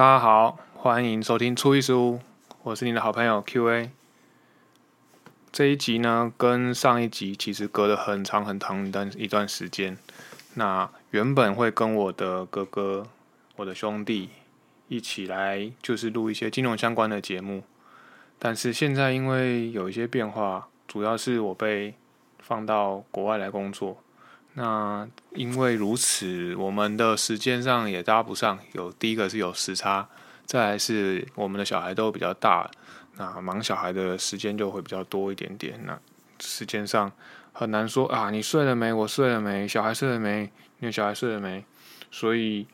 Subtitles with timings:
[0.00, 2.20] 大家好，欢迎收听初一十五，
[2.62, 3.90] 我是你的好朋友 Q&A。
[5.52, 9.98] 这一集呢，跟上一集其实隔了很长很长一段一段时间。
[10.54, 13.08] 那原本会跟我的哥哥、
[13.56, 14.30] 我的兄弟
[14.88, 17.62] 一起来，就是录一些金融相关的节目。
[18.38, 21.92] 但是现在因为有一些变化，主要是我被
[22.38, 23.98] 放到国外来工作。
[24.54, 28.58] 那因为如此，我们的时间上也搭不上。
[28.72, 30.08] 有第一个是有时差，
[30.44, 32.68] 再来是我们的小孩都比较大，
[33.16, 35.80] 那忙小孩的时间就会比较多一点点。
[35.86, 35.98] 那
[36.40, 37.10] 时间上
[37.52, 38.92] 很难说啊，你睡了没？
[38.92, 39.68] 我睡了没？
[39.68, 40.50] 小孩睡了没？
[40.80, 41.64] 你小孩睡了没？
[42.10, 42.66] 所以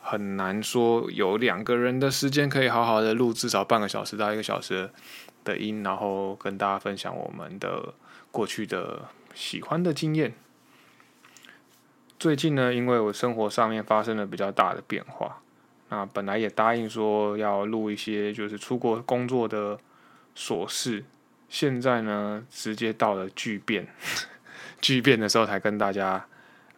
[0.00, 4.90] 很难说有两个人的时间可以好好的录至少半个小时到一个小时
[5.44, 7.94] 的音，然后跟大家分享我们的
[8.32, 9.02] 过去的
[9.34, 10.34] 喜欢的经验。
[12.22, 15.42] 最近呢，因为我生活上面发生了比较大的变化，
[15.88, 19.76] 那本来也答应说要录一些就是出国工作的
[20.36, 21.02] 琐事，
[21.48, 23.88] 现在呢直接到了巨变，
[24.80, 26.24] 巨变的时候才跟大家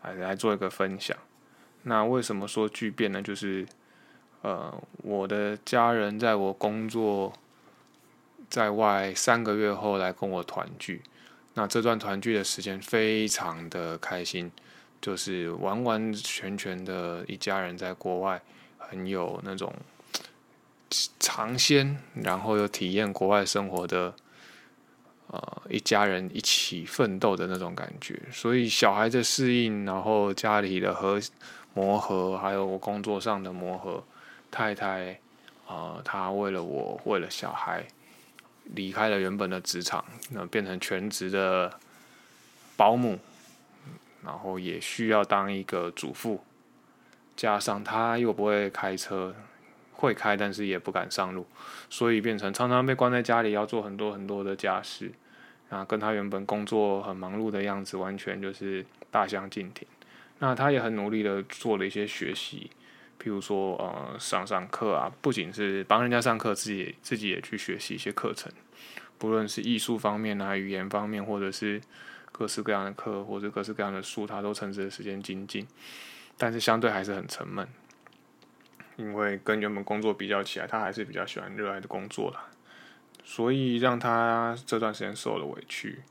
[0.00, 1.14] 来来做一个分享。
[1.82, 3.20] 那为什么说巨变呢？
[3.20, 3.66] 就是
[4.40, 7.34] 呃，我的家人在我工作
[8.48, 11.02] 在外三个月后来跟我团聚，
[11.52, 14.50] 那这段团聚的时间非常的开心。
[15.04, 18.40] 就是完完全全的一家人在国外，
[18.78, 19.70] 很有那种
[21.20, 24.14] 尝鲜，然后又体验国外生活的，
[25.26, 28.18] 呃，一家人一起奋斗的那种感觉。
[28.32, 31.20] 所以小孩的适应，然后家里的和
[31.74, 34.02] 磨合，还有我工作上的磨合，
[34.50, 35.20] 太太
[35.66, 37.86] 啊，她为了我，为了小孩，
[38.74, 41.78] 离开了原本的职场，那变成全职的
[42.74, 43.18] 保姆。
[44.24, 46.42] 然后也需要当一个主妇，
[47.36, 49.34] 加上他又不会开车，
[49.92, 51.46] 会开但是也不敢上路，
[51.90, 55.12] 所以变成常常被关在家里，要做很多很多的家事，
[55.68, 59.86] 啊，跟他原本工作很忙碌的样子完全就是大相径庭。
[60.38, 62.70] 那他也很努力的做了一些学习，
[63.22, 68.50] 譬如说呃上上课啊，不仅是帮人家上课，自己自己也去学习一些课程，
[69.18, 71.80] 不论是艺术方面啊、语言方面，或者是。
[72.36, 75.64] 各式各样的课或者各式各样的书，他都趁这个时间精进，
[76.36, 77.68] 但是相对还是很沉闷，
[78.96, 82.46] 因为跟原本工作比较起来，他还是比较喜欢热爱的工作啦，
[83.22, 86.02] 所以让他这段时间受了委屈。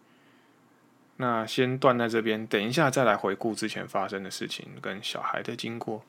[1.17, 6.05] 那先断在这边，等一下再来回顾之前发生的事情，跟小孩的经过，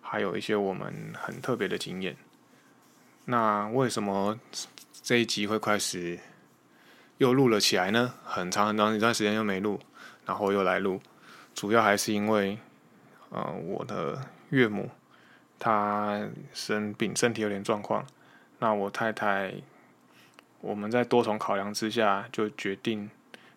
[0.00, 2.16] 还有一些我们很特别的经验。
[3.24, 4.38] 那为什么
[5.02, 6.20] 这一集会开始？
[7.18, 9.80] 又录了起来呢，很长很长一段时间又没录，
[10.24, 11.00] 然后又来录，
[11.54, 12.58] 主要还是因为，
[13.30, 14.20] 呃，我的
[14.50, 14.88] 岳母
[15.58, 18.06] 她生病，身体有点状况，
[18.60, 19.52] 那我太太，
[20.60, 23.10] 我们在多重考量之下，就决定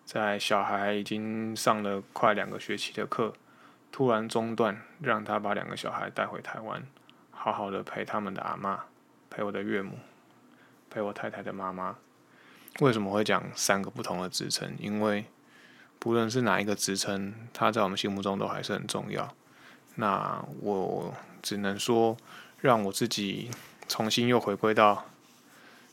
[0.04, 3.32] 在小孩已经上了快两个学期的课，
[3.92, 6.82] 突然中断，让他把两个小孩带回台湾，
[7.30, 8.80] 好好的陪他们的阿妈，
[9.30, 10.00] 陪我的岳母，
[10.90, 11.96] 陪我太太的妈妈。
[12.80, 14.74] 为什么会讲三个不同的职称？
[14.78, 15.24] 因为
[15.98, 19.34] 不论是哪一个职称，它在我们心目中都还是很重要。
[19.96, 22.16] 那我只能说，
[22.58, 23.50] 让我自己
[23.86, 25.04] 重新又回归到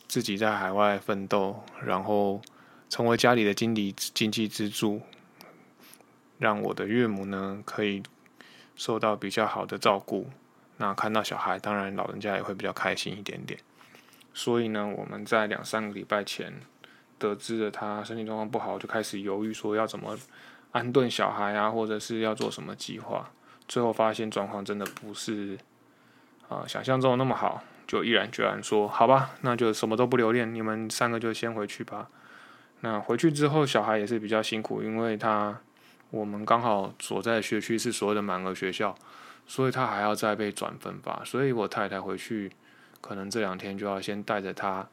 [0.07, 2.41] 自己在海外奋斗，然后
[2.89, 5.01] 成为家里的经济经济支柱，
[6.37, 8.01] 让我的岳母呢可以
[8.75, 10.29] 受到比较好的照顾。
[10.77, 13.59] 那看到小孩，当然老人家也会比较开心一点点。
[14.33, 16.53] 所以呢，我们在两三个礼拜前
[17.17, 20.17] 得知了他身体状况不好，就开始犹豫说要怎么
[20.71, 23.29] 安顿小孩啊，或者是要做什么计划。
[23.67, 25.57] 最后发现状况真的不是
[26.47, 32.07] 啊想象中那么好，就毅然决然说好吧，那就什么都不留恋，你们三个就先回去吧。
[32.81, 35.59] 那回去之后，小孩也是比较辛苦，因为他
[36.11, 38.95] 我们刚好所在的学区是所谓的满额学校，
[39.45, 42.51] 所以他还要再被转分吧，所以我太太回去。
[43.01, 44.87] 可能这两天就要先带着他，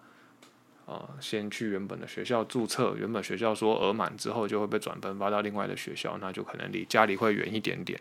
[0.86, 2.94] 呃，先去原本的学校注册。
[2.96, 8.00] 原本学校说额满之后就会被转分发到另外的学校，那就可能离家里会远一点点。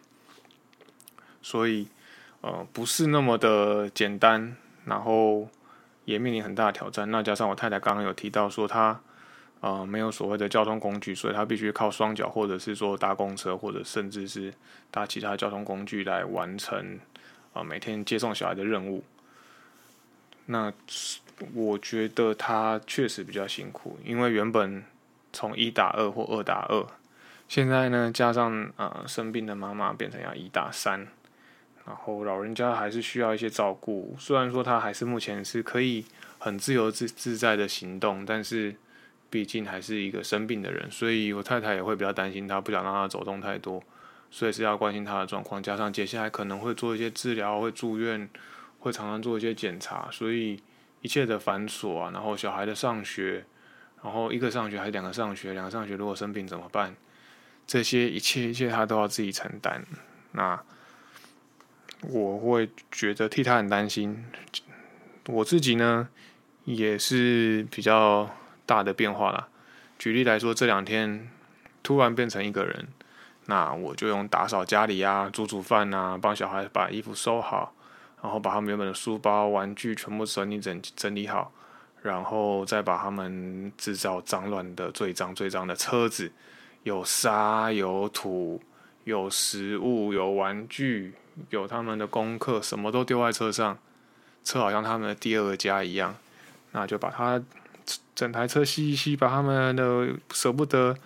[1.41, 1.87] 所以，
[2.41, 4.55] 呃，不是那么的简单，
[4.85, 5.47] 然后
[6.05, 7.09] 也面临很大的挑战。
[7.09, 8.99] 那加上我太太刚刚有提到说她，
[9.61, 14.53] 呃，没有所谓的交通工具，所以她必须靠双脚，或者是说搭公车，或者甚至是
[14.91, 16.99] 搭其他交通工具来完成
[17.53, 19.03] 啊每天接送小孩的任务。
[20.47, 20.71] 那
[21.53, 24.83] 我觉得他确实比较辛苦，因为原本
[25.33, 26.85] 从一打二或二打二
[27.47, 31.07] 现在呢，加上呃生病的妈妈变成要一打三，
[31.85, 34.15] 然后老人家还是需要一些照顾。
[34.17, 36.05] 虽然说他还是目前是可以
[36.39, 38.75] 很自由自自在的行动，但是
[39.29, 43.83] 毕竟还是一个生病的人，所以我太太也会比较担心他，不想让他走动太多，
[44.31, 45.61] 所以是要关心他的状况。
[45.61, 48.27] 加上接下来可能会做一些治疗，会住院，
[48.85, 50.61] 会常常做一些检查，所以
[51.01, 53.43] 一切的繁琐啊，然后小孩的上学，
[54.03, 56.95] 然后一个上学还是两个上学，两个上学如果生病怎么办？
[57.65, 59.83] 这些一切一切他都要自己承担，
[60.33, 60.61] 那
[62.01, 64.23] 我会觉得替他很担心。
[65.29, 66.07] 我自己呢
[66.65, 68.29] 也是比较
[68.67, 69.47] 大的变化啦。
[69.97, 71.27] 举例来说，这两天
[71.81, 72.87] 突然变成一个人，
[73.47, 77.73] 那我就用打扫家里啊、煮煮饭啊、帮小孩把衣服收好，
[78.25, 81.51] 然后把他们原本的书包、玩具全部整理整整理好，
[82.01, 86.31] 然后再把他们制造脏乱的最脏最脏的车子。
[86.81, 88.59] 有沙有土
[89.03, 91.13] 有食物有玩具
[91.51, 93.77] 有他们的功课，什么都丢在车上，
[94.43, 96.15] 车好像他们的第二个家一样。
[96.71, 97.39] 那就把它
[98.15, 100.97] 整台车吸一吸，把他们的舍不得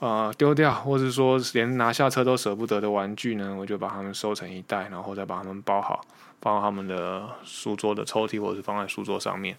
[0.00, 6.04] 啊丢掉，或者说连拿下车都舍不得的玩具呢，我就把它们收成一袋，然后再把它们包好，
[6.40, 9.56] 放到他们的书桌的抽屉，或者是放在书桌上面。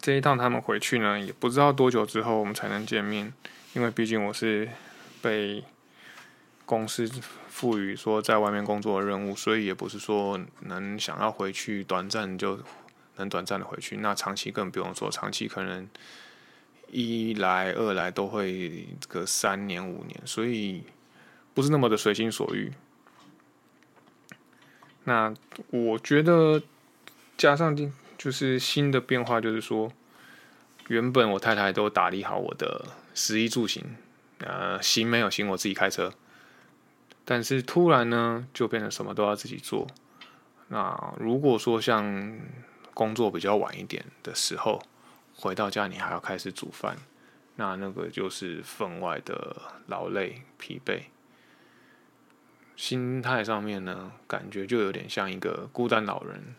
[0.00, 3.32] 这一趟他们回去呢，也不知道多久之后我们才能见面，
[3.72, 4.68] 因为毕竟我是
[5.22, 5.64] 被
[6.66, 7.08] 公司
[7.48, 12.58] 赋予说在外面工作的任务，所以也不是说能想要回去短暂就
[13.16, 13.98] 能短暂的回去。
[13.98, 15.88] 那长期更不用说，长期可能
[16.94, 20.84] 一来二来都会个三年五年，所以
[21.52, 22.72] 不是那么的随心所欲。
[25.04, 25.34] 那
[25.70, 26.62] 我觉得
[27.36, 27.92] 加上。
[28.16, 29.92] 就是新的变化，就是说，
[30.88, 33.84] 原本我太太都打理好我的食衣住行，
[34.38, 36.10] 呃，行没有行，我自己开车。
[37.26, 39.86] 但是突然呢，就变成什么都要自己做。
[40.68, 42.38] 那如果说像
[42.94, 44.80] 工作比较晚一点的时候，
[45.36, 46.96] 回到家你还要开始煮饭，
[47.56, 51.02] 那那个就是分外的劳累疲惫。
[52.76, 56.54] 心态上面呢，感觉就有点像一个孤单老人。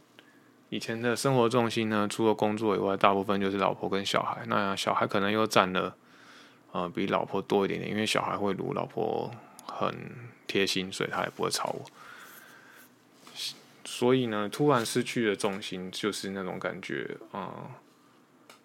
[0.70, 4.44] 以前的生活重心呢，除了工作以外，大部分就是老婆跟小孩。
[4.48, 5.96] 那小孩可能又占了，
[6.72, 9.30] 呃，比老婆多一点点，因为小孩会如老婆
[9.66, 9.94] 很
[10.48, 11.86] 贴心，所以他也不会吵我。
[13.84, 17.78] 所以呢，突然失去了重心，就是那种感觉啊。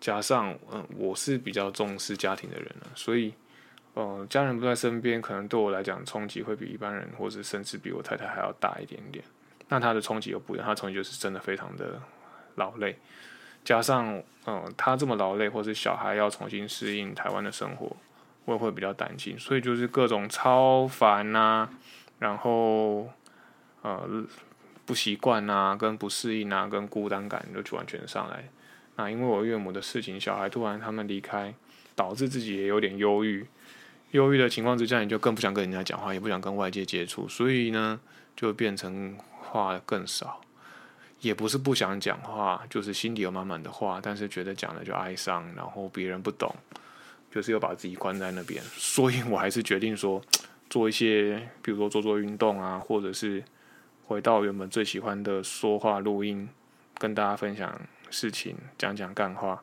[0.00, 3.34] 加上，嗯，我是比较重视家庭的人了，所以，
[3.92, 9.22] 呃，家人不在身边，可能对我来讲冲击会比一般人，或者甚至比我太太还要大一点点。
[9.68, 12.00] 那他的冲击又不一样，他冲击就是真的非常的
[12.54, 12.96] 劳累，
[13.62, 17.94] 加上嗯，他这么劳累，或是小孩要重新适应台湾的生活，
[18.46, 21.68] 我也会比较担心，所以就是各种超烦呐，
[22.18, 23.08] 然后
[23.82, 24.08] 呃
[24.86, 28.48] 不习惯呐，跟不适应啊，跟孤单感就完全上来。
[29.00, 31.54] 那因为我岳母的事情，小孩突然他们离开，
[31.94, 33.46] 导致自己也有点忧郁，
[34.10, 37.98] 忧郁的情况之下，你就更不想跟人家讲话，也不想跟外界接触，所以呢，
[38.36, 39.16] 就变成。
[39.52, 40.40] 话更少，
[41.18, 46.54] 也不是不想讲话，就是心里有满满的话，但是觉得讲了就哀伤，然后别人不懂，
[47.32, 48.62] 就是又把自己关在那边。
[48.76, 50.22] 所以我还是决定说，
[50.68, 53.42] 做一些，比如说做做运动啊，或者是
[54.06, 56.48] 回到原本最喜欢的说话录音，
[56.96, 57.76] 跟大家分享
[58.10, 59.62] 事情，讲讲干话，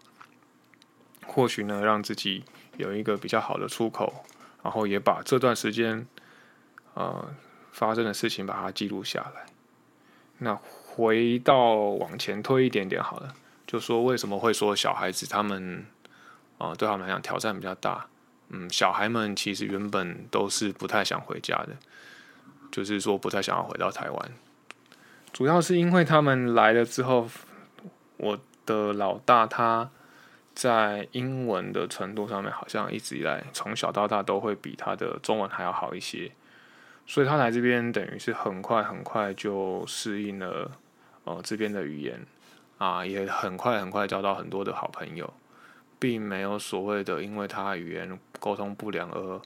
[1.26, 2.44] 或许呢，让自己
[2.78, 4.26] 有一个比较好的出口，
[4.64, 6.08] 然后也把这段时间，
[6.94, 7.34] 呃，
[7.72, 9.46] 发生的事情把它记录下来。
[10.40, 13.36] 那回到往前推一点点好了，
[13.66, 15.86] 就说为什么会说小孩子他们
[16.58, 18.08] 啊对他们来讲挑战比较大？
[18.50, 21.76] 嗯，小孩们其实原本都是不太想回家的，
[22.72, 24.32] 就是说不太想要回到台湾，
[25.34, 27.30] 主要是因为他们来了之后，
[28.18, 29.90] 我的老大他
[30.54, 36.32] 在英文的程度上面好像一直以来从小到大都会比他的中文还要好一些。
[37.10, 40.70] 所以他来这边等于是很快很快就适应了，
[41.24, 42.20] 呃，这边的语言，
[42.78, 45.34] 啊，也很快很快交到很多的好朋友，
[45.98, 49.42] 并没有所谓的因为他语言沟通不良而，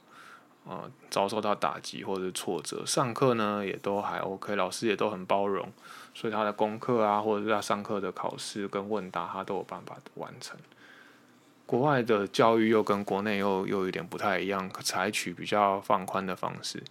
[0.64, 2.84] 呃，遭受到打击或者是挫折。
[2.84, 5.72] 上课呢也都还 OK，老师也都很包容，
[6.14, 10.58] 所以他的功课啊，或者是他上课的考试跟问答，他都有办法完成。
[11.64, 16.82] 国外的教育又跟国内又又有点不太一样，采取比较放宽的方式。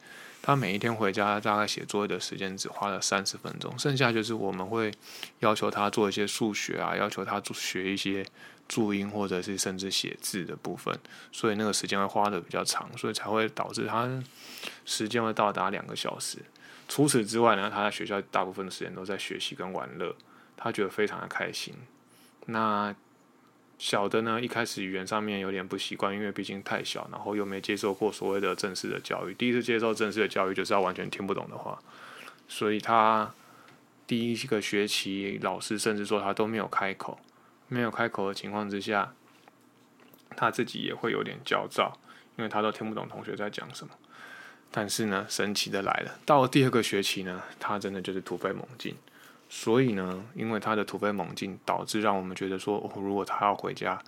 [0.41, 4.91] 他每一天回家大概写作业的时间只花了三十分钟，剩下就是我们会
[5.39, 8.25] 要求他做一些数学啊，要求他做学一些
[8.67, 10.97] 注音或者是甚至写字的部分，
[11.31, 14.09] 所以那个时间会花的比较长，所以才会导致他
[14.83, 16.39] 时间会到达两个小时。
[16.91, 20.13] 除此之外呢，他在学校大部分的时间都在学习跟玩乐，
[20.57, 21.73] 他觉得非常的开心。
[22.47, 22.93] 那
[23.79, 29.33] 小的呢，一开始语言上面有点不习惯，因为毕竟太小，然后又没接受过所谓的正式的教育。
[29.33, 31.79] 第一次接受正式的教育，就是要完全听不懂的话，
[32.49, 33.33] 所以他
[34.05, 37.17] 第一个学期，老师甚至说他都没有开口，
[37.69, 39.13] 没有开口的情况之下，
[40.35, 41.97] 他自己也会有点焦躁，
[42.35, 43.93] 因为他都听不懂同学在讲什么。
[44.71, 48.95] 但是呢，神奇的来了，到了第二个学期呢，他真的就是突飞猛进。
[49.49, 54.01] 所以呢，因为他的突飞猛进，导致让我们觉得说，哦如果他要回家，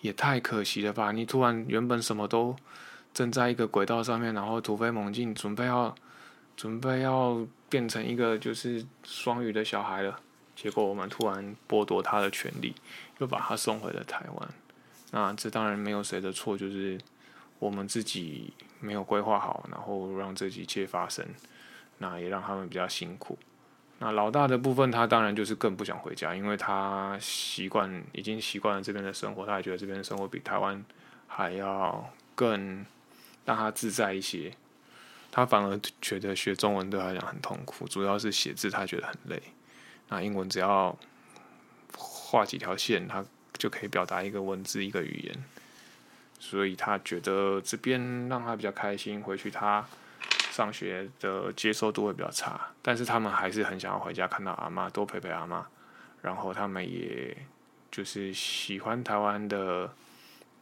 [0.00, 1.12] 也太可惜了吧？
[1.12, 2.56] 你突然原本什么都
[3.14, 5.94] 正在一个轨道上面，然后突飞猛进，准备要
[6.56, 10.18] 准备要变成一个就是双语的小孩了，
[10.56, 12.74] 结果我们突然剥夺他的权利，
[13.18, 14.48] 又把他送回了台湾。
[15.12, 16.98] 那这当然没有谁的错，就是
[17.60, 21.26] 我们自己没有规划好，然后让这一切发生，
[21.98, 23.38] 那也让他们比较辛苦。
[23.98, 30.84] 那老大的部分，他当然就是更不想回家，因为他习惯已经习惯了这边的生活，他也觉得这边的生活比台湾
[31.26, 32.86] 还要更
[33.44, 34.52] 让他自在一些。
[35.30, 39.42] 他反而觉得学中文对他来讲很痛苦，主要是写字他觉得很累。
[40.08, 40.96] 那英文只要
[41.96, 43.24] 画几条线，他
[43.58, 45.44] 就可以表达一个文字一个语言，
[46.38, 49.20] 所以他觉得这边让他比较开心。
[49.20, 49.84] 回去他。
[50.50, 55.64] 上学的接受度会比较差，但是他们还是很想要回家看到阿妈，多陪陪阿妈。
[56.20, 57.36] 然后他们也
[57.92, 59.88] 就是喜欢台湾的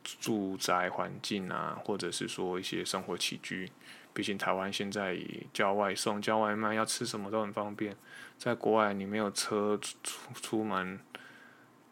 [0.04, 3.72] 住宅环境啊，或者是说一些生活起居。
[4.12, 5.16] 毕竟台湾现在
[5.54, 7.96] 叫外送、叫外卖，要吃什么都很方便。
[8.36, 11.00] 在国外，你没有车出出门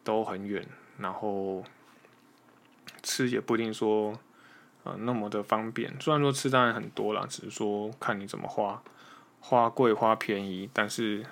[0.03, 0.63] 都很远，
[0.99, 1.63] 然后
[3.05, 4.19] 吃也不一定说。
[4.87, 8.79] 呃，那么的方便，虽然说吃当然很多啦，只是说看你怎么花，
[9.39, 11.25] 花贵花便宜，但是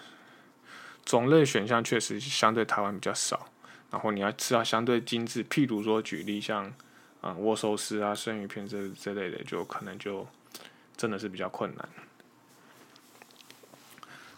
[1.05, 3.45] 种类选项确实相对台湾比较少。
[3.91, 6.73] 然后你要吃到相对精致，譬如说举例像，
[7.21, 10.25] 嗯，握寿司啊、生鱼片这这类的，就可能就
[10.97, 11.87] 真的是比较困难。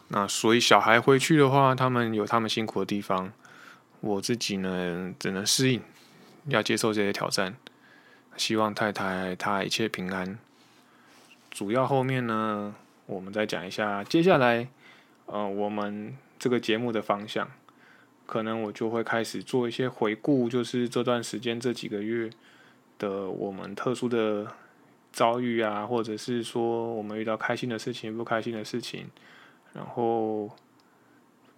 [0.10, 3.32] 那所以小孩回去的话，他们有他们辛苦的地方，
[4.01, 5.82] 我自己呢只能适应，
[6.48, 7.56] 要接受这些挑战。
[8.38, 10.38] 希望太太她一切平安。
[11.50, 12.75] 主要后面呢，
[13.06, 14.68] 我们再讲一下接下来，
[15.25, 17.50] 呃，我们这个节目的方向，
[18.25, 22.30] 可能我就会开始做一些回顾，就是这段时间这几个月
[23.00, 24.52] 的我们特殊的
[25.14, 29.08] 遭遇啊，或者是说我们遇到开心的事情、不开心的事情，
[29.72, 30.52] 然后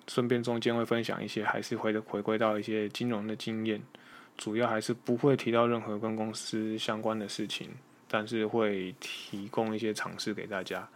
[0.08, 3.82] 顺便中间会分享一些，还是回回归到一些金融的经验。
[4.38, 7.72] 主要还是不会提到任何跟公司相关的事情，
[8.08, 10.88] 但是会提供一些尝试给大家。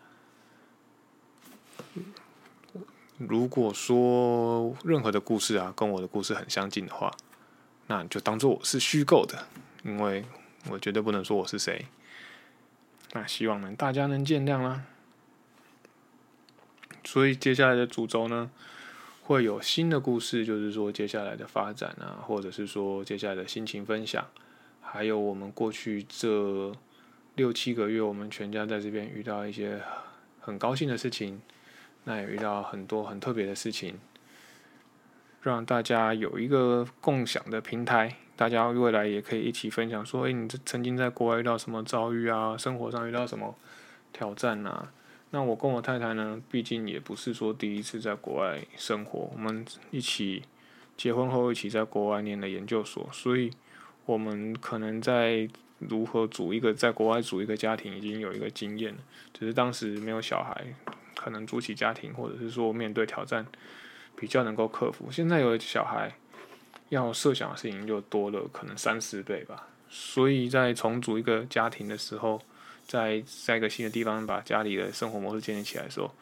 [3.17, 7.12] 如果说任何的故事啊跟我的故事很相近的话，
[7.88, 9.48] 那你就当做我是虚构的，
[9.83, 10.24] 因为
[10.69, 11.86] 我绝对不能说我是谁。
[13.13, 14.83] 那希望能大家能见谅啦。
[17.03, 18.51] 所以接下来的主轴呢？
[19.23, 24.25] 会有新的故事，就是说接下来的发展啊，或者是说接下来的心情分享，
[24.81, 26.71] 还有我们过去这
[27.35, 29.79] 六七个月，我们全家在这边遇到一些
[30.39, 31.41] 很高兴的事情，
[32.03, 33.99] 那也遇到很多很特别的事情，
[35.41, 43.55] 让大家有一个共享的平台，大家未来也可以一起分享，说，哎，你曾经在国外遇到什么遭遇啊，生活上遇到什么
[44.11, 44.91] 挑战啊？
[45.33, 50.43] 那我跟我太太呢，毕竟也不是说第一次在国外生活，我们一起
[50.97, 53.50] 结婚后一起在国外念的研究所，所以
[54.05, 55.47] 我们可能在
[55.79, 59.00] 如何组一个在国外组一个家庭已经有一个经验了，
[59.33, 60.65] 只是当时没有小孩，
[61.15, 63.47] 可能组起家庭或者是说面对挑战
[64.17, 65.09] 比较能够克服。
[65.09, 66.13] 现在有小孩，
[66.89, 69.69] 要设想的事情就多了，可能三四倍吧。
[69.89, 72.41] 所以在重组一个家庭的时候。
[72.91, 76.13] 在在一个新的地方把家里的生活模式建立起来的时候，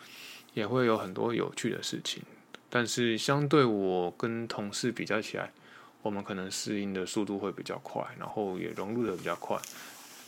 [0.53, 2.21] 也会有很多有趣的事情。
[2.69, 5.51] 但是相对我跟同事比较起来，
[6.03, 9.57] 我们可能适应的速度会比较快，然后也融入的比较快。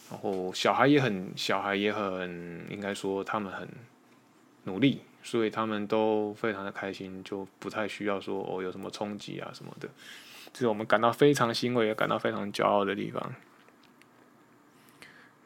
[0.10, 3.70] 然后小孩也很小孩也很应该说他们很
[4.64, 9.88] 努力，所以他们都非常的开心，就不太需要说哦有什么冲击啊什么的。
[10.52, 13.32] 这是我们感到非常欣慰，也感到非常骄傲的地方。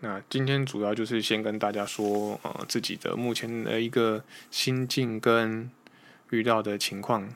[0.08, 5.68] 那今天主要就是先跟大家说，呃，自己的目前的一个心境跟
[6.30, 7.28] 遇到的情况，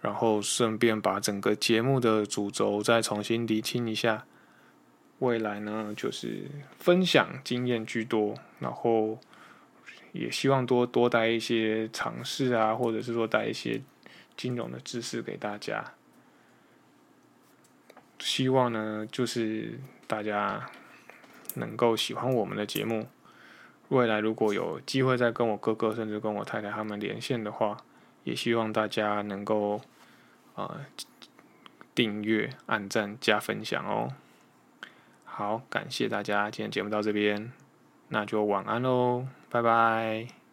[0.00, 4.24] 然后顺便把整个节目的主轴再重新理清一下。
[5.18, 9.18] 未来呢，就是分享经验居多，然后
[10.12, 13.78] 也希望多多带一些尝试啊，或者是说带一些
[14.38, 15.92] 金融的知识给大家。
[18.18, 20.66] 希望呢，就是大家。
[21.54, 23.08] 能够喜欢我们的节目，
[23.88, 27.76] 未来如果有机会再跟我哥哥甚至跟我太太他们连线的话，
[28.24, 29.80] 也希望大家能够
[30.54, 30.80] 啊
[31.94, 34.12] 订阅、按赞、加分享哦。
[35.24, 37.52] 好，感谢大家，今天节目到这边，
[38.08, 40.43] 那就晚安喽，拜拜。